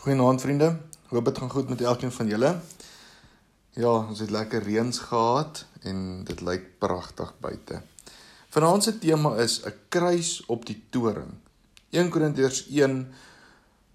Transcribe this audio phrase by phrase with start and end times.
[0.00, 0.76] Goeienaand vriende.
[1.08, 2.60] Hoop dit gaan goed met elkeen van julle.
[3.70, 7.82] Ja, ons het lekker reëns gehad en dit lyk pragtig buite.
[8.48, 11.34] Vanaand se tema is 'n kruis op die toring.
[11.90, 13.12] 1 Korintiërs 1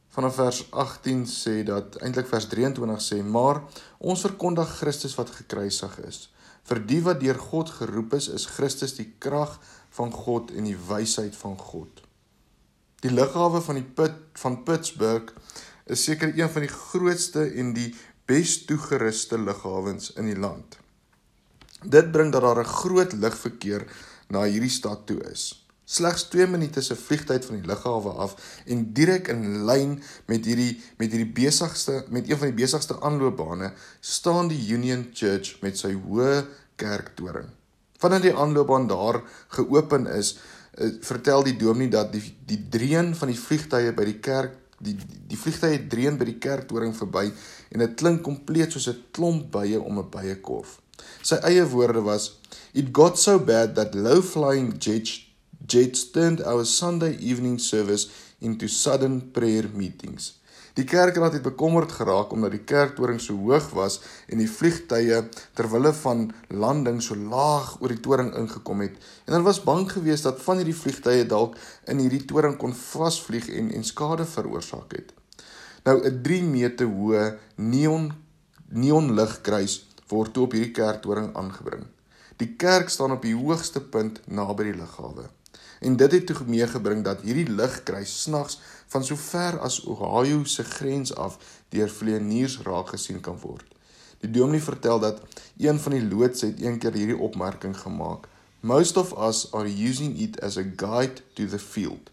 [0.09, 3.61] vanaf vers 18 sê dat eintlik vers 23 sê, maar
[3.97, 6.29] ons verkondig Christus wat gekruisig is.
[6.63, 9.59] Vir die wat deur God geroep is, is Christus die krag
[9.89, 12.01] van God en die wysheid van God.
[12.99, 15.33] Die lughawe van die put van Pittsburgh
[15.85, 17.91] is seker een van die grootste en die
[18.25, 20.79] bes toegeruste lughawens in die land.
[21.85, 23.85] Dit bring dat daar 'n groot lugverkeer
[24.29, 25.65] na hierdie stad toe is.
[25.85, 30.81] Slegs 2 minute se vliegtyd van die lughawe af en direk in lyn met hierdie
[30.97, 35.93] met hierdie besigste met een van die besigste aanloopbane staan die Union Church met sy
[35.93, 37.49] hoë kerktoring.
[38.01, 40.39] Vandat die aanloopbaan daar geopen is,
[40.73, 44.95] eh, vertel die dominee dat die die dreun van die vliegtye by die kerk die
[45.31, 47.27] die vliegtye dreun by die kerktoring verby
[47.71, 50.79] en dit klink kompleet soos 'n klomp bye om 'n byekorf.
[51.21, 52.31] Sy eie woorde was
[52.73, 55.25] it got so bad that low flying jets
[55.67, 58.07] jets turned our Sunday evening service
[58.45, 60.35] into sudden prayer meetings.
[60.75, 65.21] Die kerkraad het bekommerd geraak omdat die kerktoring so hoog was en die vliegtye
[65.55, 68.97] ter wille van landing so laag oor die toring ingekom het.
[69.23, 71.55] En hulle was bang geweest dat van hierdie vliegtye dalk
[71.87, 75.15] in hierdie toring kon vasvlieg en en skade veroorsaak het.
[75.87, 78.11] Nou 'n 3 meter hoë neon
[78.67, 81.85] neonligkruis word toe op hierdie kerktoring aangebring.
[82.37, 85.29] Die kerk staan op die hoogste punt naby die lughawe.
[85.85, 88.57] En dit het toe meegebring dat hierdie ligkruis snags
[88.93, 91.37] van so ver as Ohio se grens af
[91.69, 93.67] deur vleeniers raak gesien kan word.
[94.23, 95.21] Die dominee vertel dat
[95.57, 98.25] een van die loods het eendag hierdie opmerking gemaak:
[98.59, 102.09] "Most of us are using it as a guide to the field."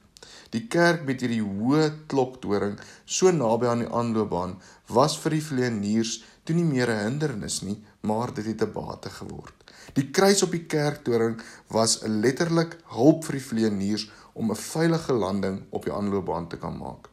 [0.53, 4.59] Die kerk met hierdie hoë kloktoring so naby aan die aanloopbaan
[4.93, 9.11] was vir die vleeniers toe nie meer 'n hindernis nie, maar dit het 'n bate
[9.11, 9.55] geword.
[9.95, 15.13] Die kruis op die kerktoring was 'n letterlik hulp vir die vleeniers om 'n veilige
[15.13, 17.09] landing op die aanloopbaan te kan maak.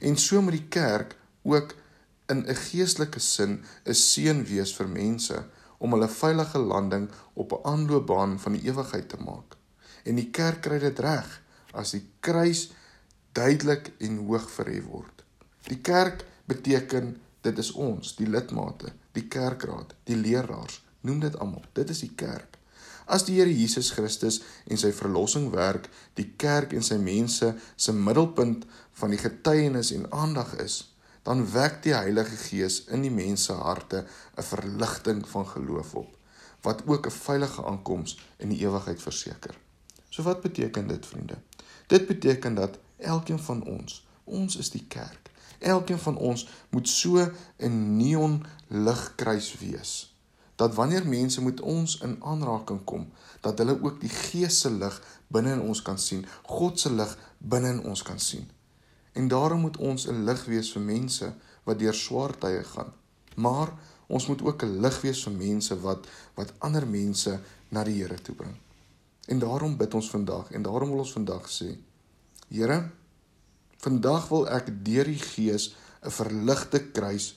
[0.00, 1.74] En so moet die kerk ook
[2.26, 5.44] in 'n geestelike sin 'n seën wees vir mense
[5.78, 9.56] om hulle veilige landing op 'n aanloopbaan van die ewigheid te maak.
[10.04, 12.72] En die kerk kry dit reg as die kruis
[13.32, 15.24] duidelik en hoog verhef word.
[15.66, 21.64] Die kerk beteken dit is ons, die lidmate, die kerkraad, die leraars, noem dit almal.
[21.76, 22.58] Dit is die kerk.
[23.04, 27.92] As die Here Jesus Christus en sy verlossing werk, die kerk en sy mense se
[27.92, 28.64] middelpunt
[29.00, 30.80] van die getuienis en aandag is,
[31.24, 34.04] dan wek die Heilige Gees in die mense harte
[34.36, 36.10] 'n verligting van geloof op
[36.64, 39.54] wat ook 'n veilige aankoms in die ewigheid verseker.
[40.08, 41.36] So wat beteken dit vriende?
[41.86, 45.30] Dit beteken dat elkeen van ons, ons is die kerk.
[45.64, 50.14] Elkeen van ons moet so 'n neon ligkruis wees
[50.54, 53.08] dat wanneer mense met ons in aanraking kom,
[53.40, 57.16] dat hulle ook die Gees se lig binne in ons kan sien, God se lig
[57.38, 58.46] binne in ons kan sien.
[59.12, 62.92] En daarom moet ons 'n lig wees vir mense wat deur swaar tye gaan.
[63.36, 63.72] Maar
[64.06, 68.20] ons moet ook 'n lig wees vir mense wat wat ander mense na die Here
[68.22, 68.56] toe bring.
[69.26, 71.78] En daarom bid ons vandag en daarom wil ons vandag sê:
[72.48, 72.90] Here,
[73.84, 77.34] vandag wil ek deur die Gees 'n verligte kruis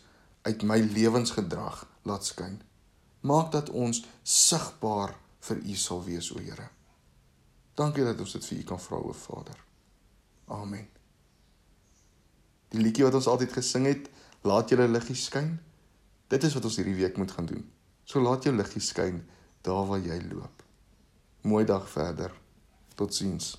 [0.47, 2.61] uit my lewensgedrag laat skyn
[3.27, 5.15] maak dat ons sigbaar
[5.47, 6.69] vir U sal wees o Here.
[7.77, 9.57] Dankie dat ons dit vir U kan vra o Vader.
[10.53, 10.87] Amen.
[12.73, 14.09] Die liedjie wat ons altyd gesing het,
[14.47, 15.55] laat julle liggie skyn.
[16.31, 17.63] Dit is wat ons hierdie week moet gaan doen.
[18.07, 19.21] So laat jou liggie skyn
[19.67, 20.63] daar waar jy loop.
[21.47, 22.33] Mooi dag verder.
[22.95, 23.55] Totsiens.